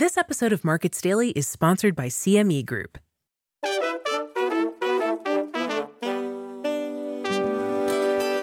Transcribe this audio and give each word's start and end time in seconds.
This 0.00 0.16
episode 0.16 0.54
of 0.54 0.64
Markets 0.64 0.98
Daily 1.02 1.28
is 1.32 1.46
sponsored 1.46 1.94
by 1.94 2.06
CME 2.06 2.64
Group. 2.64 2.96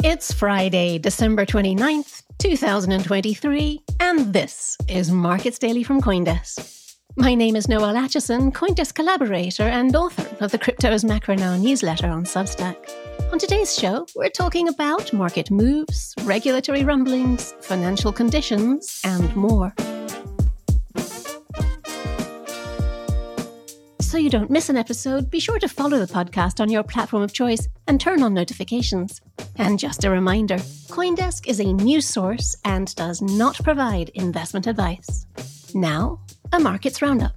It's 0.04 0.32
Friday, 0.32 1.00
December 1.00 1.48
29th, 1.48 2.22
2023, 2.38 3.82
and 4.00 4.32
this 4.32 4.78
is 4.88 5.10
Markets 5.10 5.58
Daily 5.58 5.82
from 5.82 6.00
Coindesk. 6.00 6.96
My 7.16 7.34
name 7.34 7.56
is 7.56 7.68
Noelle 7.68 7.96
Acheson, 7.96 8.54
Coindesk 8.54 8.94
collaborator 8.94 9.64
and 9.64 9.96
author 9.96 10.46
of 10.46 10.52
the 10.52 10.60
Crypto 10.60 10.92
Is 10.92 11.04
Macro 11.04 11.34
Now 11.34 11.58
newsletter 11.58 12.06
on 12.06 12.24
Substack. 12.26 12.78
On 13.32 13.40
today's 13.40 13.76
show, 13.76 14.06
we're 14.16 14.30
talking 14.30 14.68
about 14.68 15.12
market 15.12 15.50
moves, 15.50 16.14
regulatory 16.22 16.84
rumblings, 16.84 17.56
financial 17.62 18.14
conditions, 18.14 19.02
and 19.04 19.36
more. 19.36 19.74
So 24.18 24.22
you 24.22 24.32
don't 24.32 24.50
miss 24.50 24.70
an 24.70 24.78
episode, 24.78 25.30
be 25.30 25.40
sure 25.40 25.60
to 25.60 25.68
follow 25.68 26.00
the 26.00 26.12
podcast 26.12 26.60
on 26.60 26.72
your 26.72 26.82
platform 26.82 27.22
of 27.22 27.34
choice 27.34 27.68
and 27.86 28.02
turn 28.02 28.24
on 28.24 28.34
notifications. 28.34 29.22
And 29.58 29.78
just 29.78 30.06
a 30.06 30.10
reminder 30.10 30.56
Coindesk 30.88 31.46
is 31.46 31.60
a 31.60 31.72
news 31.72 32.08
source 32.08 32.56
and 32.66 32.96
does 32.96 33.22
not 33.22 33.64
provide 33.64 34.10
investment 34.16 34.66
advice. 34.66 35.28
Now, 35.76 36.20
a 36.52 36.60
markets 36.60 37.00
roundup. 37.04 37.36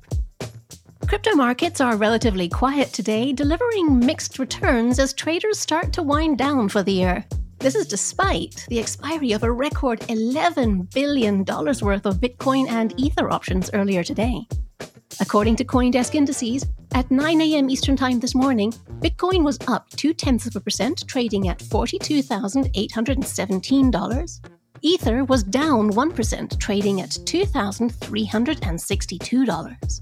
Crypto 1.07 1.35
markets 1.35 1.83
are 1.83 1.99
relatively 1.99 2.49
quiet 2.49 2.95
today, 2.95 3.35
delivering 3.35 3.99
mixed 3.99 4.39
returns 4.39 4.99
as 4.99 5.13
traders 5.13 5.59
start 5.59 5.93
to 5.93 6.03
wind 6.03 6.39
down 6.39 6.71
for 6.71 6.83
the 6.83 6.93
year. 6.93 7.27
This 7.59 7.75
is 7.75 7.87
despite 7.87 8.65
the 8.71 8.79
expiry 8.79 9.33
of 9.33 9.43
a 9.43 9.53
record 9.53 10.01
$11 10.09 10.95
billion 10.95 11.45
worth 11.45 12.07
of 12.07 12.23
Bitcoin 12.23 12.71
and 12.71 12.99
Ether 12.99 13.31
options 13.31 13.69
earlier 13.75 14.03
today. 14.03 14.47
According 15.21 15.57
to 15.57 15.65
Coindesk 15.65 16.15
indices, 16.15 16.65
at 16.95 17.11
9 17.11 17.41
a.m. 17.43 17.69
Eastern 17.69 17.97
Time 17.97 18.21
this 18.21 18.35
morning, 18.35 18.73
Bitcoin 19.01 19.45
was 19.45 19.59
up 19.69 19.91
two 19.91 20.15
tenths 20.15 20.47
of 20.47 20.57
a 20.57 20.61
percent, 20.61 21.07
trading 21.07 21.49
at 21.49 21.59
$42,817. 21.59 24.41
Ether 24.83 25.25
was 25.25 25.45
down 25.45 25.91
1%, 25.91 26.59
trading 26.59 27.03
at 27.03 27.11
$2,362. 27.11 30.01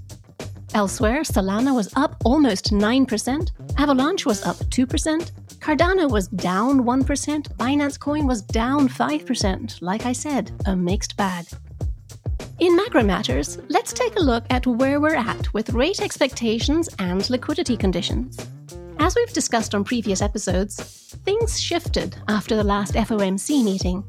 Elsewhere, 0.75 1.23
Solana 1.23 1.75
was 1.75 1.91
up 1.97 2.15
almost 2.25 2.73
9%, 2.73 3.51
Avalanche 3.79 4.25
was 4.25 4.45
up 4.45 4.55
2%, 4.57 5.33
Cardano 5.59 6.09
was 6.11 6.29
down 6.29 6.85
1%, 6.85 7.57
Binance 7.57 7.99
Coin 7.99 8.27
was 8.27 8.43
down 8.43 8.89
5%. 8.89 9.83
Like 9.83 10.07
I 10.07 10.13
said, 10.13 10.53
a 10.67 10.77
mixed 10.77 11.17
bag. 11.17 11.47
In 12.59 12.75
macro 12.75 13.05
matters, 13.05 13.57
let's 13.69 13.93
take 13.93 14.17
a 14.17 14.21
look 14.21 14.45
at 14.51 14.67
where 14.67 15.01
we're 15.01 15.15
at 15.15 15.55
with 15.55 15.71
rate 15.71 16.03
expectations 16.03 16.89
and 16.99 17.31
liquidity 17.31 17.77
conditions. 17.77 18.37
As 18.99 19.15
we've 19.15 19.33
discussed 19.33 19.77
on 19.77 19.85
previous 19.85 20.21
episodes, 20.21 21.15
things 21.25 21.61
shifted 21.61 22.17
after 22.27 22.57
the 22.57 22.65
last 22.65 22.95
FOMC 22.95 23.63
meeting. 23.63 24.03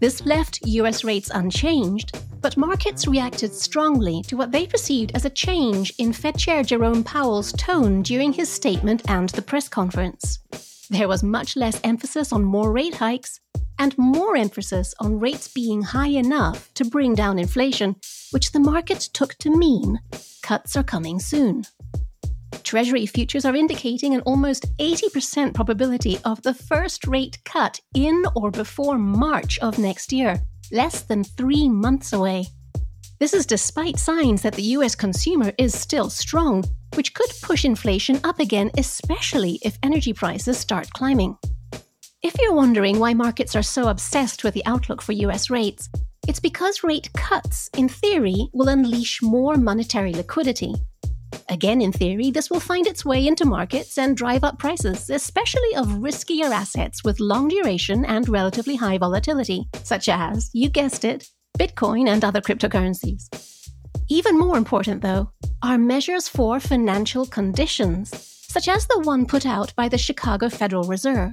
This 0.00 0.24
left 0.24 0.60
US 0.64 1.04
rates 1.04 1.30
unchanged, 1.34 2.18
but 2.40 2.56
markets 2.56 3.06
reacted 3.06 3.52
strongly 3.52 4.22
to 4.22 4.38
what 4.38 4.52
they 4.52 4.66
perceived 4.66 5.12
as 5.14 5.26
a 5.26 5.30
change 5.30 5.92
in 5.98 6.14
Fed 6.14 6.38
Chair 6.38 6.62
Jerome 6.62 7.04
Powell's 7.04 7.52
tone 7.52 8.00
during 8.00 8.32
his 8.32 8.48
statement 8.48 9.02
and 9.08 9.28
the 9.28 9.42
press 9.42 9.68
conference. 9.68 10.38
There 10.88 11.08
was 11.08 11.22
much 11.22 11.56
less 11.56 11.78
emphasis 11.84 12.32
on 12.32 12.42
more 12.42 12.72
rate 12.72 12.94
hikes 12.94 13.38
and 13.82 13.98
more 13.98 14.36
emphasis 14.36 14.94
on 15.00 15.18
rates 15.18 15.48
being 15.48 15.82
high 15.82 16.14
enough 16.24 16.72
to 16.72 16.84
bring 16.84 17.16
down 17.16 17.36
inflation, 17.36 17.96
which 18.30 18.52
the 18.52 18.60
market 18.60 19.00
took 19.12 19.34
to 19.38 19.50
mean 19.50 19.98
cuts 20.40 20.76
are 20.76 20.84
coming 20.84 21.18
soon. 21.18 21.64
Treasury 22.62 23.06
futures 23.06 23.44
are 23.44 23.56
indicating 23.56 24.14
an 24.14 24.20
almost 24.20 24.66
80% 24.78 25.52
probability 25.52 26.16
of 26.24 26.40
the 26.42 26.54
first 26.54 27.08
rate 27.08 27.38
cut 27.44 27.80
in 27.92 28.22
or 28.36 28.52
before 28.52 28.98
March 28.98 29.58
of 29.58 29.80
next 29.80 30.12
year, 30.12 30.40
less 30.70 31.02
than 31.02 31.24
three 31.24 31.68
months 31.68 32.12
away. 32.12 32.46
This 33.18 33.34
is 33.34 33.46
despite 33.46 33.98
signs 33.98 34.42
that 34.42 34.54
the 34.54 34.76
US 34.78 34.94
consumer 34.94 35.52
is 35.58 35.76
still 35.76 36.08
strong, 36.08 36.62
which 36.94 37.14
could 37.14 37.30
push 37.42 37.64
inflation 37.64 38.20
up 38.22 38.38
again, 38.38 38.70
especially 38.78 39.58
if 39.62 39.76
energy 39.82 40.12
prices 40.12 40.56
start 40.56 40.88
climbing. 40.92 41.36
If 42.22 42.38
you're 42.38 42.54
wondering 42.54 43.00
why 43.00 43.14
markets 43.14 43.56
are 43.56 43.64
so 43.64 43.88
obsessed 43.88 44.44
with 44.44 44.54
the 44.54 44.64
outlook 44.64 45.02
for 45.02 45.10
US 45.10 45.50
rates, 45.50 45.88
it's 46.28 46.38
because 46.38 46.84
rate 46.84 47.12
cuts, 47.14 47.68
in 47.76 47.88
theory, 47.88 48.48
will 48.52 48.68
unleash 48.68 49.20
more 49.22 49.56
monetary 49.56 50.12
liquidity. 50.12 50.72
Again, 51.48 51.80
in 51.80 51.90
theory, 51.90 52.30
this 52.30 52.48
will 52.48 52.60
find 52.60 52.86
its 52.86 53.04
way 53.04 53.26
into 53.26 53.44
markets 53.44 53.98
and 53.98 54.16
drive 54.16 54.44
up 54.44 54.56
prices, 54.60 55.10
especially 55.10 55.74
of 55.74 55.88
riskier 55.98 56.52
assets 56.52 57.02
with 57.02 57.18
long 57.18 57.48
duration 57.48 58.04
and 58.04 58.28
relatively 58.28 58.76
high 58.76 58.98
volatility, 58.98 59.68
such 59.82 60.08
as, 60.08 60.48
you 60.52 60.70
guessed 60.70 61.04
it, 61.04 61.28
Bitcoin 61.58 62.08
and 62.08 62.24
other 62.24 62.40
cryptocurrencies. 62.40 63.26
Even 64.08 64.38
more 64.38 64.56
important, 64.56 65.02
though, 65.02 65.32
are 65.64 65.76
measures 65.76 66.28
for 66.28 66.60
financial 66.60 67.26
conditions, 67.26 68.10
such 68.48 68.68
as 68.68 68.86
the 68.86 69.00
one 69.00 69.26
put 69.26 69.44
out 69.44 69.74
by 69.74 69.88
the 69.88 69.98
Chicago 69.98 70.48
Federal 70.48 70.84
Reserve. 70.84 71.32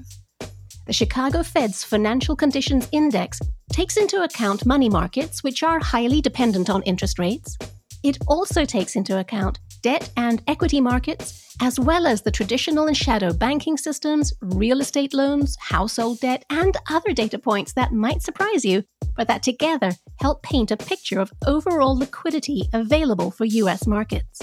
The 0.89 0.93
Chicago 0.93 1.43
Fed's 1.43 1.83
Financial 1.83 2.35
Conditions 2.35 2.89
Index 2.91 3.39
takes 3.71 3.95
into 3.95 4.23
account 4.23 4.65
money 4.65 4.89
markets, 4.89 5.43
which 5.43 5.61
are 5.61 5.77
highly 5.77 6.19
dependent 6.19 6.67
on 6.67 6.81
interest 6.81 7.19
rates. 7.19 7.59
It 8.01 8.17
also 8.27 8.65
takes 8.65 8.95
into 8.95 9.19
account 9.19 9.59
debt 9.83 10.09
and 10.17 10.41
equity 10.47 10.81
markets, 10.81 11.55
as 11.61 11.79
well 11.79 12.07
as 12.07 12.23
the 12.23 12.31
traditional 12.31 12.87
and 12.87 12.97
shadow 12.97 13.31
banking 13.31 13.77
systems, 13.77 14.33
real 14.41 14.81
estate 14.81 15.13
loans, 15.13 15.55
household 15.59 16.21
debt, 16.21 16.43
and 16.49 16.75
other 16.89 17.13
data 17.13 17.37
points 17.37 17.73
that 17.73 17.93
might 17.93 18.23
surprise 18.23 18.65
you, 18.65 18.83
but 19.15 19.27
that 19.27 19.43
together 19.43 19.91
help 20.19 20.41
paint 20.41 20.71
a 20.71 20.75
picture 20.75 21.19
of 21.19 21.31
overall 21.45 21.95
liquidity 21.95 22.67
available 22.73 23.29
for 23.29 23.45
US 23.45 23.85
markets. 23.85 24.41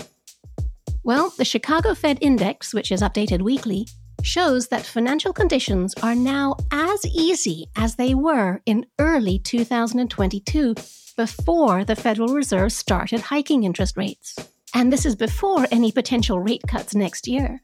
Well, 1.02 1.32
the 1.38 1.44
Chicago 1.44 1.92
Fed 1.96 2.18
Index, 2.20 2.72
which 2.72 2.92
is 2.92 3.02
updated 3.02 3.42
weekly, 3.42 3.88
shows 4.26 4.68
that 4.68 4.84
financial 4.84 5.32
conditions 5.32 5.94
are 6.02 6.14
now 6.14 6.56
as 6.70 7.06
easy 7.06 7.68
as 7.76 7.94
they 7.94 8.14
were 8.14 8.60
in 8.66 8.84
early 8.98 9.38
2022 9.38 10.74
before 11.16 11.84
the 11.84 11.96
Federal 11.96 12.34
Reserve 12.34 12.72
started 12.72 13.20
hiking 13.20 13.64
interest 13.64 13.96
rates. 13.96 14.36
And 14.74 14.92
this 14.92 15.06
is 15.06 15.16
before 15.16 15.66
any 15.70 15.92
potential 15.92 16.40
rate 16.40 16.62
cuts 16.66 16.94
next 16.94 17.28
year. 17.28 17.62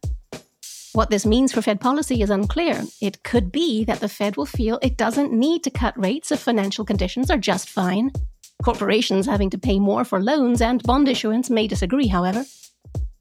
What 0.95 1.11
this 1.11 1.27
means 1.27 1.53
for 1.53 1.63
Fed 1.63 1.81
policy 1.81 2.23
is 2.23 2.31
unclear. 2.31 2.83
It 3.01 3.23
could 3.23 3.51
be 3.51 3.85
that 3.85 4.01
the 4.01 4.09
Fed 4.09 4.37
will 4.37 4.47
feel 4.47 4.79
it 4.83 4.97
doesn't 4.97 5.33
need 5.33 5.65
to 5.65 5.71
cut 5.71 5.99
rates 5.99 6.31
if 6.31 6.41
financial 6.41 6.85
conditions 6.85 7.31
are 7.31 7.39
just 7.39 7.69
fine. 7.69 8.13
Corporations 8.63 9.27
having 9.27 9.51
to 9.51 9.59
pay 9.59 9.79
more 9.79 10.05
for 10.05 10.23
loans 10.23 10.61
and 10.61 10.83
bond 10.85 11.09
issuance 11.09 11.51
may 11.51 11.67
disagree, 11.67 12.07
however. 12.07 12.45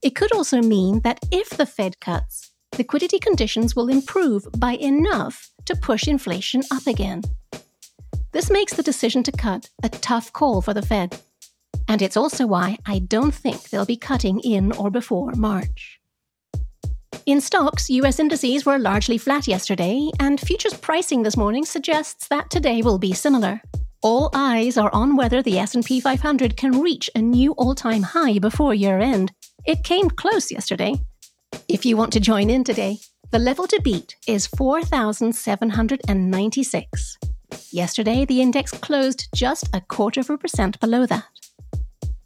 It 0.01 0.15
could 0.15 0.31
also 0.33 0.61
mean 0.61 1.01
that 1.01 1.19
if 1.31 1.49
the 1.49 1.65
Fed 1.65 1.99
cuts, 1.99 2.50
liquidity 2.77 3.19
conditions 3.19 3.75
will 3.75 3.89
improve 3.89 4.45
by 4.57 4.73
enough 4.73 5.49
to 5.65 5.75
push 5.75 6.07
inflation 6.07 6.63
up 6.71 6.87
again. 6.87 7.21
This 8.31 8.49
makes 8.49 8.73
the 8.73 8.83
decision 8.83 9.23
to 9.23 9.31
cut 9.31 9.69
a 9.83 9.89
tough 9.89 10.31
call 10.31 10.61
for 10.61 10.73
the 10.73 10.81
Fed. 10.81 11.19
And 11.87 12.01
it's 12.01 12.17
also 12.17 12.47
why 12.47 12.77
I 12.85 12.99
don't 12.99 13.33
think 13.33 13.69
they'll 13.69 13.85
be 13.85 13.97
cutting 13.97 14.39
in 14.39 14.71
or 14.73 14.89
before 14.89 15.33
March. 15.33 15.99
In 17.25 17.41
stocks, 17.41 17.89
US 17.89 18.19
indices 18.19 18.65
were 18.65 18.79
largely 18.79 19.17
flat 19.17 19.47
yesterday, 19.47 20.09
and 20.19 20.39
futures 20.39 20.73
pricing 20.73 21.23
this 21.23 21.37
morning 21.37 21.65
suggests 21.65 22.27
that 22.29 22.49
today 22.49 22.81
will 22.81 22.97
be 22.97 23.13
similar. 23.13 23.61
All 24.01 24.31
eyes 24.33 24.77
are 24.77 24.91
on 24.93 25.15
whether 25.15 25.43
the 25.43 25.59
S&P 25.59 25.99
500 25.99 26.57
can 26.57 26.81
reach 26.81 27.09
a 27.13 27.21
new 27.21 27.51
all-time 27.51 28.01
high 28.01 28.39
before 28.39 28.73
year-end. 28.73 29.31
It 29.65 29.83
came 29.83 30.09
close 30.09 30.51
yesterday. 30.51 30.95
If 31.71 31.85
you 31.85 31.95
want 31.95 32.11
to 32.13 32.19
join 32.19 32.49
in 32.49 32.65
today, 32.65 32.97
the 33.31 33.39
level 33.39 33.65
to 33.67 33.79
beat 33.81 34.17
is 34.27 34.45
4,796. 34.45 37.17
Yesterday, 37.71 38.25
the 38.25 38.41
index 38.41 38.71
closed 38.71 39.29
just 39.33 39.69
a 39.73 39.79
quarter 39.79 40.19
of 40.19 40.29
a 40.29 40.37
percent 40.37 40.77
below 40.81 41.05
that. 41.05 41.23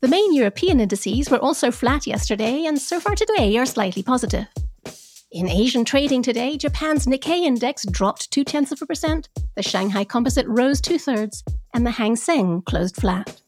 The 0.01 0.07
main 0.07 0.33
European 0.33 0.80
indices 0.80 1.30
were 1.30 1.38
also 1.38 1.69
flat 1.69 2.07
yesterday 2.07 2.65
and 2.65 2.81
so 2.81 3.00
far 3.00 3.13
today 3.13 3.56
are 3.57 3.68
slightly 3.68 4.01
positive. 4.01 4.47
In 5.31 5.47
Asian 5.47 5.86
trading 5.86 6.24
today, 6.24 6.57
Japan's 6.57 7.06
Nikkei 7.06 7.44
index 7.44 7.86
dropped 7.86 8.31
two 8.31 8.44
tenths 8.44 8.71
of 8.71 8.81
a 8.81 8.88
percent, 8.88 9.30
the 9.56 9.62
Shanghai 9.62 10.06
Composite 10.06 10.47
rose 10.47 10.81
two 10.81 10.97
thirds, 10.97 11.44
and 11.75 11.86
the 11.86 11.92
Hang 11.92 12.15
Seng 12.15 12.63
closed 12.63 12.95
flat. 12.95 13.44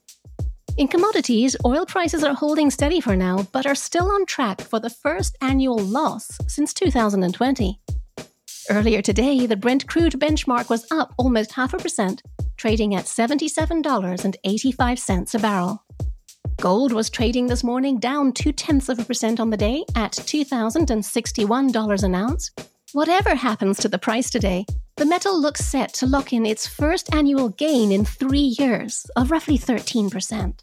In 0.77 0.87
commodities, 0.87 1.55
oil 1.65 1.85
prices 1.87 2.23
are 2.23 2.35
holding 2.35 2.69
steady 2.69 3.01
for 3.01 3.15
now, 3.15 3.47
but 3.51 3.65
are 3.65 3.73
still 3.73 4.11
on 4.11 4.27
track 4.27 4.61
for 4.61 4.79
the 4.79 4.91
first 4.91 5.35
annual 5.41 5.79
loss 5.79 6.37
since 6.47 6.71
2020. 6.71 7.79
Earlier 8.69 9.01
today, 9.01 9.47
the 9.47 9.55
Brent 9.55 9.87
crude 9.87 10.13
benchmark 10.13 10.69
was 10.69 10.85
up 10.91 11.15
almost 11.17 11.53
half 11.53 11.73
a 11.73 11.77
percent, 11.77 12.21
trading 12.57 12.93
at 12.93 13.05
$77.85 13.05 15.33
a 15.33 15.39
barrel. 15.39 15.83
Gold 16.61 16.91
was 16.91 17.09
trading 17.09 17.47
this 17.47 17.63
morning 17.63 17.97
down 17.97 18.31
two 18.31 18.51
tenths 18.51 18.87
of 18.87 18.99
a 18.99 19.03
percent 19.03 19.39
on 19.39 19.49
the 19.49 19.57
day 19.57 19.83
at 19.95 20.11
$2,061 20.11 22.03
an 22.03 22.13
ounce. 22.13 22.51
Whatever 22.93 23.33
happens 23.33 23.79
to 23.79 23.89
the 23.89 23.97
price 23.97 24.29
today, 24.29 24.67
the 24.97 25.05
metal 25.05 25.39
looks 25.39 25.63
set 25.63 25.93
to 25.93 26.07
lock 26.07 26.33
in 26.33 26.43
its 26.43 26.65
first 26.65 27.13
annual 27.13 27.49
gain 27.49 27.91
in 27.91 28.03
three 28.03 28.55
years 28.57 29.05
of 29.15 29.29
roughly 29.29 29.57
13%. 29.57 30.59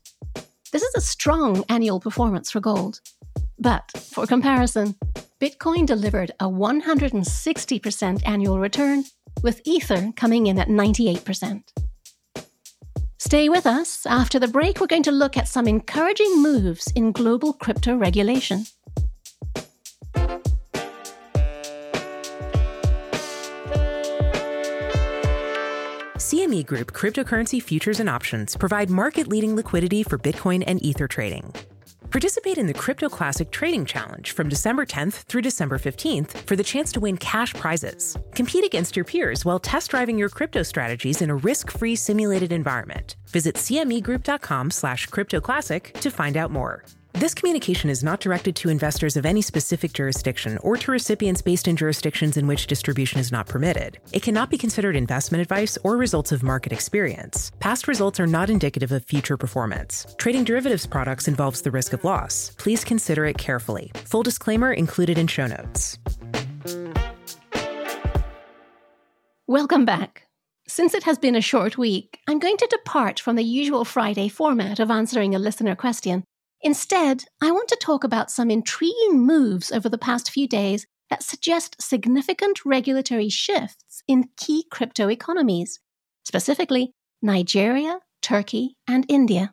This 0.72 0.82
is 0.82 0.94
a 0.96 1.00
strong 1.00 1.64
annual 1.68 2.00
performance 2.00 2.50
for 2.50 2.58
gold. 2.58 3.00
But 3.60 3.92
for 3.96 4.26
comparison, 4.26 4.96
Bitcoin 5.40 5.86
delivered 5.86 6.32
a 6.40 6.46
160% 6.46 8.26
annual 8.26 8.58
return, 8.58 9.04
with 9.42 9.62
Ether 9.64 10.12
coming 10.16 10.48
in 10.48 10.58
at 10.58 10.68
98%. 10.68 11.62
Stay 13.18 13.48
with 13.48 13.66
us. 13.66 14.04
After 14.04 14.40
the 14.40 14.48
break, 14.48 14.80
we're 14.80 14.88
going 14.88 15.04
to 15.04 15.12
look 15.12 15.36
at 15.36 15.46
some 15.46 15.68
encouraging 15.68 16.42
moves 16.42 16.90
in 16.96 17.12
global 17.12 17.52
crypto 17.52 17.94
regulation. 17.96 18.64
CME 26.24 26.64
Group 26.64 26.94
cryptocurrency 26.94 27.62
futures 27.62 28.00
and 28.00 28.08
options 28.08 28.56
provide 28.56 28.88
market 28.88 29.26
leading 29.26 29.54
liquidity 29.54 30.02
for 30.02 30.16
Bitcoin 30.16 30.64
and 30.66 30.82
Ether 30.82 31.06
trading. 31.06 31.52
Participate 32.08 32.56
in 32.56 32.66
the 32.66 32.72
Crypto 32.72 33.10
Classic 33.10 33.50
Trading 33.50 33.84
Challenge 33.84 34.32
from 34.32 34.48
December 34.48 34.86
10th 34.86 35.24
through 35.24 35.42
December 35.42 35.78
15th 35.78 36.32
for 36.46 36.56
the 36.56 36.62
chance 36.62 36.92
to 36.92 37.00
win 37.00 37.18
cash 37.18 37.52
prizes. 37.52 38.16
Compete 38.34 38.64
against 38.64 38.96
your 38.96 39.04
peers 39.04 39.44
while 39.44 39.58
test 39.58 39.90
driving 39.90 40.16
your 40.16 40.30
crypto 40.30 40.62
strategies 40.62 41.20
in 41.20 41.28
a 41.28 41.36
risk-free 41.36 41.96
simulated 41.96 42.52
environment. 42.52 43.16
Visit 43.26 43.56
cmegroup.com 43.56 44.70
slash 44.70 45.06
cryptoclassic 45.08 45.92
to 46.00 46.10
find 46.10 46.38
out 46.38 46.50
more. 46.50 46.84
This 47.16 47.32
communication 47.32 47.90
is 47.90 48.02
not 48.02 48.18
directed 48.18 48.56
to 48.56 48.68
investors 48.68 49.16
of 49.16 49.24
any 49.24 49.40
specific 49.40 49.92
jurisdiction 49.92 50.58
or 50.62 50.76
to 50.76 50.90
recipients 50.90 51.42
based 51.42 51.68
in 51.68 51.76
jurisdictions 51.76 52.36
in 52.36 52.48
which 52.48 52.66
distribution 52.66 53.20
is 53.20 53.30
not 53.30 53.46
permitted. 53.46 54.00
It 54.12 54.22
cannot 54.22 54.50
be 54.50 54.58
considered 54.58 54.96
investment 54.96 55.40
advice 55.40 55.78
or 55.84 55.96
results 55.96 56.32
of 56.32 56.42
market 56.42 56.72
experience. 56.72 57.52
Past 57.60 57.86
results 57.86 58.18
are 58.18 58.26
not 58.26 58.50
indicative 58.50 58.90
of 58.90 59.04
future 59.04 59.36
performance. 59.36 60.12
Trading 60.18 60.42
derivatives 60.42 60.86
products 60.86 61.28
involves 61.28 61.62
the 61.62 61.70
risk 61.70 61.92
of 61.92 62.02
loss. 62.02 62.50
Please 62.58 62.82
consider 62.82 63.26
it 63.26 63.38
carefully. 63.38 63.92
Full 64.06 64.24
disclaimer 64.24 64.72
included 64.72 65.16
in 65.16 65.28
show 65.28 65.46
notes. 65.46 66.00
Welcome 69.46 69.84
back. 69.84 70.26
Since 70.66 70.94
it 70.94 71.04
has 71.04 71.18
been 71.18 71.36
a 71.36 71.40
short 71.40 71.78
week, 71.78 72.18
I'm 72.26 72.40
going 72.40 72.56
to 72.56 72.66
depart 72.66 73.20
from 73.20 73.36
the 73.36 73.44
usual 73.44 73.84
Friday 73.84 74.28
format 74.28 74.80
of 74.80 74.90
answering 74.90 75.36
a 75.36 75.38
listener 75.38 75.76
question 75.76 76.24
Instead, 76.64 77.26
I 77.42 77.52
want 77.52 77.68
to 77.68 77.76
talk 77.76 78.04
about 78.04 78.30
some 78.30 78.50
intriguing 78.50 79.20
moves 79.20 79.70
over 79.70 79.90
the 79.90 79.98
past 79.98 80.30
few 80.30 80.48
days 80.48 80.86
that 81.10 81.22
suggest 81.22 81.76
significant 81.78 82.64
regulatory 82.64 83.28
shifts 83.28 84.02
in 84.08 84.30
key 84.38 84.64
crypto 84.70 85.10
economies, 85.10 85.78
specifically 86.24 86.94
Nigeria, 87.20 88.00
Turkey, 88.22 88.78
and 88.88 89.04
India. 89.10 89.52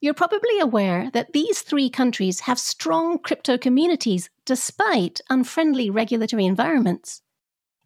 You're 0.00 0.14
probably 0.14 0.58
aware 0.58 1.10
that 1.12 1.34
these 1.34 1.60
three 1.60 1.90
countries 1.90 2.40
have 2.40 2.58
strong 2.58 3.18
crypto 3.18 3.58
communities 3.58 4.30
despite 4.46 5.20
unfriendly 5.28 5.90
regulatory 5.90 6.46
environments. 6.46 7.20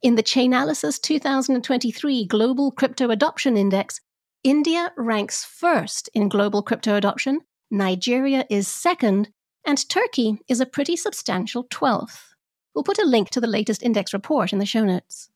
In 0.00 0.14
the 0.14 0.22
Chainalysis 0.22 1.02
2023 1.02 2.24
Global 2.26 2.70
Crypto 2.70 3.10
Adoption 3.10 3.56
Index, 3.56 4.00
India 4.44 4.92
ranks 4.96 5.44
first 5.44 6.08
in 6.14 6.28
global 6.28 6.62
crypto 6.62 6.94
adoption 6.94 7.40
Nigeria 7.70 8.46
is 8.48 8.68
second, 8.68 9.30
and 9.64 9.88
Turkey 9.88 10.38
is 10.48 10.60
a 10.60 10.66
pretty 10.66 10.96
substantial 10.96 11.64
12th. 11.64 12.20
We'll 12.74 12.84
put 12.84 12.98
a 12.98 13.04
link 13.06 13.30
to 13.30 13.40
the 13.40 13.46
latest 13.46 13.82
index 13.82 14.12
report 14.12 14.52
in 14.52 14.58
the 14.58 14.66
show 14.66 14.84
notes. 14.84 15.30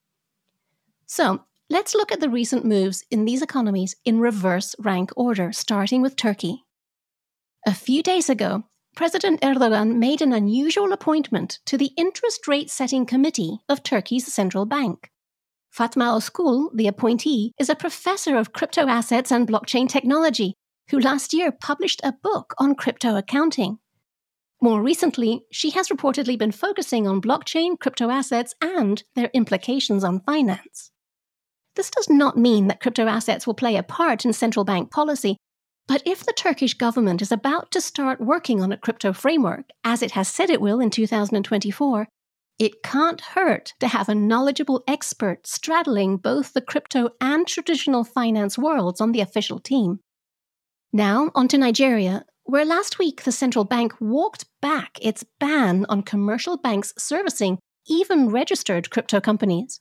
So, 1.07 1.45
let's 1.69 1.95
look 1.95 2.13
at 2.13 2.21
the 2.21 2.29
recent 2.29 2.65
moves 2.65 3.05
in 3.11 3.25
these 3.25 3.43
economies 3.43 3.97
in 4.05 4.21
reverse 4.21 4.77
rank 4.79 5.11
order, 5.17 5.53
starting 5.53 6.03
with 6.03 6.17
Turkey. 6.17 6.65
A 7.67 7.75
few 7.75 8.03
days 8.03 8.31
ago, 8.31 8.65
President 8.95 9.41
Erdogan 9.41 9.97
made 9.97 10.23
an 10.23 10.33
unusual 10.33 10.93
appointment 10.93 11.59
to 11.67 11.77
the 11.77 11.91
interest 11.97 12.47
rate 12.47 12.71
setting 12.71 13.07
committee 13.07 13.59
of 13.69 13.83
Turkey's 13.83 14.33
central 14.33 14.67
bank. 14.67 15.11
Fatma 15.71 16.17
Özkul, 16.17 16.69
the 16.75 16.89
appointee, 16.89 17.53
is 17.59 17.69
a 17.69 17.75
professor 17.75 18.37
of 18.37 18.53
crypto 18.53 18.87
assets 18.87 19.31
and 19.31 19.49
blockchain 19.49 19.89
technology 19.89 20.55
who 20.91 20.99
last 21.01 21.33
year 21.33 21.53
published 21.53 22.01
a 22.03 22.13
book 22.13 22.55
on 22.59 22.75
crypto 22.75 23.17
accounting. 23.17 23.79
More 24.61 24.83
recently, 24.83 25.43
she 25.51 25.71
has 25.71 25.89
reportedly 25.89 26.39
been 26.39 26.53
focusing 26.53 27.07
on 27.07 27.23
blockchain, 27.23 27.79
crypto 27.79 28.11
assets, 28.11 28.55
and 28.61 29.03
their 29.15 29.31
implications 29.33 30.05
on 30.05 30.21
finance. 30.21 30.91
This 31.77 31.91
does 31.91 32.11
not 32.11 32.37
mean 32.37 32.67
that 32.67 32.81
crypto 32.81 33.07
assets 33.07 33.47
will 33.47 33.55
play 33.55 33.77
a 33.77 33.83
part 33.83 34.25
in 34.25 34.33
central 34.33 34.65
bank 34.65 34.91
policy, 34.91 35.37
but 35.89 36.03
if 36.05 36.25
the 36.25 36.35
Turkish 36.37 36.75
government 36.75 37.23
is 37.23 37.33
about 37.33 37.71
to 37.73 37.81
start 37.81 38.21
working 38.21 38.63
on 38.63 38.71
a 38.71 38.77
crypto 38.77 39.13
framework, 39.13 39.71
as 39.83 40.03
it 40.03 40.13
has 40.13 40.29
said 40.29 40.51
it 40.51 40.61
will 40.61 40.79
in 40.79 40.91
2024, 40.91 42.07
it 42.59 42.83
can't 42.83 43.21
hurt 43.21 43.73
to 43.81 43.89
have 43.89 44.09
a 44.09 44.15
knowledgeable 44.15 44.85
expert 44.87 45.47
straddling 45.47 46.19
both 46.19 46.53
the 46.53 46.61
crypto 46.61 47.11
and 47.21 47.47
traditional 47.47 48.05
finance 48.05 48.59
worlds 48.59 49.01
on 49.01 49.13
the 49.13 49.21
official 49.21 49.59
team. 49.59 50.01
Now, 50.93 51.31
on 51.35 51.47
to 51.49 51.59
Nigeria, 51.59 52.25
where 52.45 52.65
last 52.65 52.99
week 52.99 53.23
the 53.23 53.33
central 53.33 53.65
bank 53.65 53.95
walked 54.01 54.47
back 54.61 54.99
its 55.01 55.25
ban 55.39 55.87
on 55.89 56.03
commercial 56.03 56.57
banks 56.57 56.93
servicing 56.99 57.59
even 57.89 58.29
registered 58.29 58.91
crypto 58.91 59.21
companies. 59.21 59.81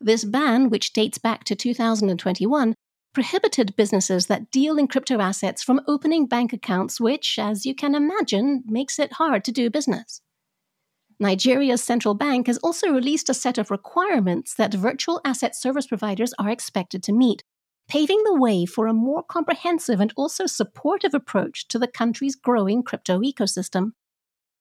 This 0.00 0.24
ban, 0.24 0.70
which 0.70 0.92
dates 0.92 1.18
back 1.18 1.44
to 1.44 1.54
2021, 1.54 2.74
prohibited 3.12 3.76
businesses 3.76 4.26
that 4.26 4.50
deal 4.50 4.78
in 4.78 4.88
crypto 4.88 5.20
assets 5.20 5.62
from 5.62 5.80
opening 5.86 6.26
bank 6.26 6.52
accounts, 6.52 7.00
which, 7.00 7.38
as 7.38 7.64
you 7.64 7.74
can 7.74 7.94
imagine, 7.94 8.64
makes 8.66 8.98
it 8.98 9.14
hard 9.14 9.44
to 9.44 9.52
do 9.52 9.70
business. 9.70 10.20
Nigeria's 11.20 11.82
central 11.82 12.14
bank 12.14 12.48
has 12.48 12.58
also 12.58 12.90
released 12.90 13.28
a 13.28 13.34
set 13.34 13.56
of 13.56 13.70
requirements 13.70 14.54
that 14.54 14.74
virtual 14.74 15.20
asset 15.24 15.54
service 15.54 15.86
providers 15.86 16.34
are 16.38 16.50
expected 16.50 17.02
to 17.04 17.12
meet, 17.12 17.44
paving 17.88 18.22
the 18.24 18.34
way 18.34 18.64
for 18.64 18.86
a 18.86 18.94
more 18.94 19.22
comprehensive 19.22 20.00
and 20.00 20.12
also 20.16 20.46
supportive 20.46 21.14
approach 21.14 21.68
to 21.68 21.78
the 21.78 21.88
country's 21.88 22.34
growing 22.34 22.82
crypto 22.82 23.20
ecosystem. 23.20 23.92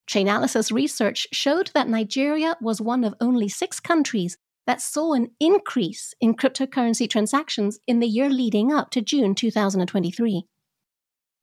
Chainalysis 0.09 0.71
research 0.71 1.27
showed 1.31 1.71
that 1.73 1.87
Nigeria 1.87 2.57
was 2.61 2.81
one 2.81 3.03
of 3.03 3.15
only 3.21 3.47
six 3.47 3.79
countries 3.79 4.37
that 4.65 4.81
saw 4.81 5.13
an 5.13 5.31
increase 5.39 6.13
in 6.21 6.35
cryptocurrency 6.35 7.09
transactions 7.09 7.79
in 7.87 7.99
the 7.99 8.07
year 8.07 8.29
leading 8.29 8.71
up 8.71 8.91
to 8.91 9.01
June 9.01 9.35
2023. 9.35 10.45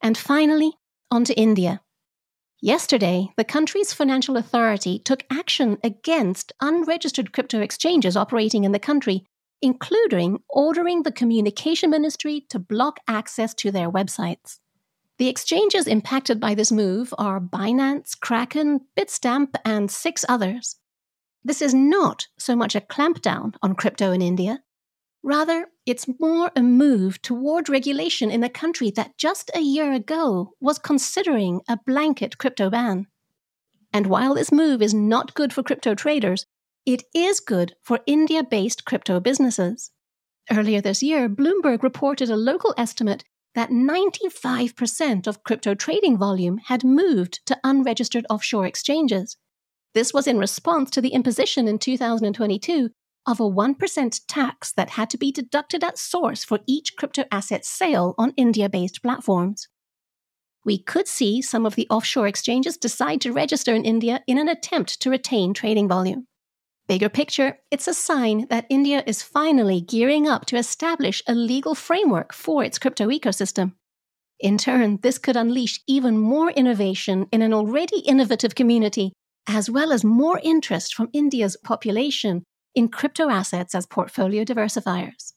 And 0.02 0.16
finally, 0.16 0.72
on 1.10 1.24
to 1.24 1.34
India. 1.34 1.80
Yesterday, 2.62 3.30
the 3.36 3.44
country's 3.44 3.94
financial 3.94 4.36
authority 4.36 4.98
took 4.98 5.24
action 5.30 5.78
against 5.82 6.52
unregistered 6.60 7.32
crypto 7.32 7.60
exchanges 7.60 8.16
operating 8.16 8.64
in 8.64 8.72
the 8.72 8.78
country 8.78 9.24
including 9.62 10.38
ordering 10.48 11.02
the 11.02 11.12
communication 11.12 11.90
ministry 11.90 12.44
to 12.48 12.58
block 12.58 13.00
access 13.06 13.54
to 13.54 13.70
their 13.70 13.90
websites. 13.90 14.58
The 15.18 15.28
exchanges 15.28 15.86
impacted 15.86 16.40
by 16.40 16.54
this 16.54 16.72
move 16.72 17.12
are 17.18 17.40
Binance, 17.40 18.18
Kraken, 18.18 18.80
Bitstamp, 18.96 19.54
and 19.64 19.90
six 19.90 20.24
others. 20.28 20.76
This 21.44 21.60
is 21.60 21.74
not 21.74 22.26
so 22.38 22.56
much 22.56 22.74
a 22.74 22.80
clampdown 22.80 23.54
on 23.62 23.74
crypto 23.74 24.12
in 24.12 24.22
India. 24.22 24.62
Rather, 25.22 25.66
it's 25.84 26.06
more 26.18 26.50
a 26.56 26.62
move 26.62 27.20
toward 27.20 27.68
regulation 27.68 28.30
in 28.30 28.42
a 28.42 28.48
country 28.48 28.90
that 28.92 29.18
just 29.18 29.50
a 29.54 29.60
year 29.60 29.92
ago 29.92 30.54
was 30.60 30.78
considering 30.78 31.60
a 31.68 31.78
blanket 31.84 32.38
crypto 32.38 32.70
ban. 32.70 33.06
And 33.92 34.06
while 34.06 34.34
this 34.34 34.52
move 34.52 34.80
is 34.80 34.94
not 34.94 35.34
good 35.34 35.52
for 35.52 35.62
crypto 35.62 35.94
traders, 35.94 36.46
it 36.86 37.02
is 37.14 37.40
good 37.40 37.74
for 37.82 38.00
India 38.06 38.42
based 38.42 38.84
crypto 38.84 39.20
businesses. 39.20 39.90
Earlier 40.50 40.80
this 40.80 41.02
year, 41.02 41.28
Bloomberg 41.28 41.82
reported 41.82 42.30
a 42.30 42.36
local 42.36 42.74
estimate 42.76 43.24
that 43.54 43.70
95% 43.70 45.26
of 45.26 45.42
crypto 45.44 45.74
trading 45.74 46.16
volume 46.16 46.58
had 46.66 46.84
moved 46.84 47.40
to 47.46 47.58
unregistered 47.64 48.26
offshore 48.30 48.66
exchanges. 48.66 49.36
This 49.92 50.14
was 50.14 50.26
in 50.26 50.38
response 50.38 50.90
to 50.90 51.00
the 51.00 51.10
imposition 51.10 51.66
in 51.66 51.78
2022 51.78 52.90
of 53.26 53.40
a 53.40 53.44
1% 53.44 54.20
tax 54.28 54.72
that 54.72 54.90
had 54.90 55.10
to 55.10 55.18
be 55.18 55.32
deducted 55.32 55.84
at 55.84 55.98
source 55.98 56.44
for 56.44 56.60
each 56.66 56.96
crypto 56.96 57.24
asset 57.30 57.64
sale 57.64 58.14
on 58.16 58.32
India 58.36 58.68
based 58.68 59.02
platforms. 59.02 59.68
We 60.64 60.78
could 60.78 61.08
see 61.08 61.42
some 61.42 61.66
of 61.66 61.74
the 61.74 61.86
offshore 61.90 62.26
exchanges 62.26 62.76
decide 62.76 63.20
to 63.22 63.32
register 63.32 63.74
in 63.74 63.84
India 63.84 64.22
in 64.26 64.38
an 64.38 64.48
attempt 64.48 65.00
to 65.00 65.10
retain 65.10 65.54
trading 65.54 65.88
volume. 65.88 66.26
Bigger 66.90 67.08
picture, 67.08 67.56
it's 67.70 67.86
a 67.86 67.94
sign 67.94 68.48
that 68.50 68.66
India 68.68 69.04
is 69.06 69.22
finally 69.22 69.80
gearing 69.80 70.26
up 70.26 70.44
to 70.46 70.56
establish 70.56 71.22
a 71.28 71.36
legal 71.36 71.76
framework 71.76 72.32
for 72.32 72.64
its 72.64 72.80
crypto 72.80 73.06
ecosystem. 73.10 73.74
In 74.40 74.58
turn, 74.58 74.98
this 75.00 75.16
could 75.16 75.36
unleash 75.36 75.78
even 75.86 76.18
more 76.18 76.50
innovation 76.50 77.28
in 77.30 77.42
an 77.42 77.54
already 77.54 78.00
innovative 78.00 78.56
community, 78.56 79.12
as 79.48 79.70
well 79.70 79.92
as 79.92 80.02
more 80.02 80.40
interest 80.42 80.92
from 80.96 81.10
India's 81.12 81.56
population 81.62 82.42
in 82.74 82.88
crypto 82.88 83.30
assets 83.30 83.72
as 83.72 83.86
portfolio 83.86 84.44
diversifiers. 84.44 85.34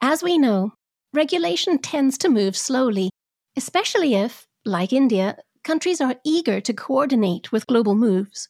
As 0.00 0.22
we 0.22 0.38
know, 0.38 0.72
regulation 1.12 1.76
tends 1.76 2.16
to 2.16 2.30
move 2.30 2.56
slowly, 2.56 3.10
especially 3.54 4.14
if, 4.14 4.46
like 4.64 4.94
India, 4.94 5.36
countries 5.62 6.00
are 6.00 6.16
eager 6.24 6.58
to 6.62 6.72
coordinate 6.72 7.52
with 7.52 7.66
global 7.66 7.94
moves. 7.94 8.48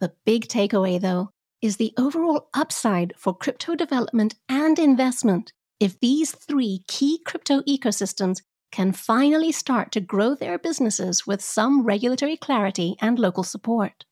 The 0.00 0.12
big 0.24 0.48
takeaway, 0.48 1.00
though, 1.00 1.30
is 1.60 1.76
the 1.76 1.92
overall 1.98 2.48
upside 2.54 3.12
for 3.16 3.34
crypto 3.34 3.74
development 3.74 4.34
and 4.48 4.78
investment 4.78 5.52
if 5.78 6.00
these 6.00 6.32
three 6.32 6.82
key 6.88 7.20
crypto 7.24 7.60
ecosystems 7.62 8.42
can 8.72 8.92
finally 8.92 9.52
start 9.52 9.92
to 9.92 10.00
grow 10.00 10.34
their 10.34 10.58
businesses 10.58 11.26
with 11.26 11.42
some 11.42 11.84
regulatory 11.84 12.36
clarity 12.36 12.96
and 13.00 13.18
local 13.18 13.42
support. 13.42 14.04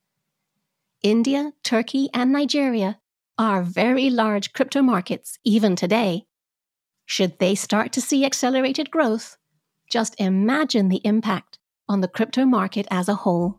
India, 1.03 1.53
Turkey, 1.63 2.09
and 2.13 2.33
Nigeria 2.33 2.99
are 3.39 3.63
very 3.63 4.11
large 4.11 4.53
crypto 4.53 4.83
markets 4.83 5.39
even 5.45 5.77
today. 5.77 6.27
Should 7.07 7.39
they 7.39 7.55
start 7.55 7.93
to 7.93 8.01
see 8.01 8.27
accelerated 8.27 8.91
growth, 8.91 9.37
just 9.91 10.15
imagine 10.19 10.89
the 10.89 11.01
impact 11.05 11.59
on 11.89 12.01
the 12.01 12.09
crypto 12.09 12.45
market 12.45 12.87
as 12.91 13.09
a 13.09 13.15
whole. 13.15 13.58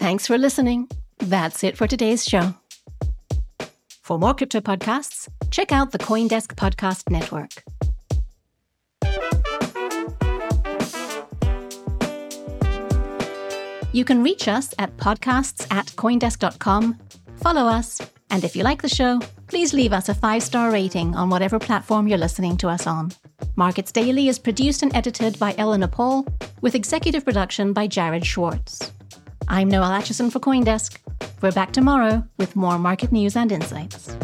Thanks 0.00 0.26
for 0.26 0.38
listening. 0.38 0.88
That's 1.18 1.62
it 1.62 1.76
for 1.76 1.86
today's 1.86 2.24
show. 2.24 2.54
For 4.02 4.18
more 4.18 4.32
crypto 4.32 4.60
podcasts, 4.60 5.28
check 5.50 5.72
out 5.72 5.90
the 5.90 5.98
Coindesk 5.98 6.54
Podcast 6.54 7.10
Network. 7.10 7.62
You 13.92 14.06
can 14.06 14.22
reach 14.22 14.48
us 14.48 14.72
at 14.78 14.96
podcasts 14.96 15.70
at 15.70 15.88
coindesk.com, 15.88 16.98
follow 17.36 17.66
us, 17.66 18.00
and 18.30 18.42
if 18.42 18.56
you 18.56 18.62
like 18.62 18.80
the 18.80 18.88
show, 18.88 19.20
please 19.48 19.74
leave 19.74 19.92
us 19.92 20.08
a 20.08 20.14
five 20.14 20.42
star 20.42 20.70
rating 20.70 21.14
on 21.14 21.28
whatever 21.28 21.58
platform 21.58 22.08
you're 22.08 22.16
listening 22.16 22.56
to 22.56 22.68
us 22.68 22.86
on. 22.86 23.12
Markets 23.54 23.92
Daily 23.92 24.28
is 24.28 24.38
produced 24.38 24.82
and 24.82 24.96
edited 24.96 25.38
by 25.38 25.54
Eleanor 25.58 25.88
Paul, 25.88 26.26
with 26.62 26.74
executive 26.74 27.22
production 27.22 27.74
by 27.74 27.86
Jared 27.86 28.24
Schwartz. 28.24 28.92
I'm 29.52 29.66
Noelle 29.68 29.90
Acheson 29.90 30.30
for 30.30 30.38
Coindesk. 30.38 30.98
We're 31.42 31.50
back 31.50 31.72
tomorrow 31.72 32.22
with 32.38 32.54
more 32.54 32.78
market 32.78 33.10
news 33.10 33.34
and 33.34 33.50
insights. 33.50 34.16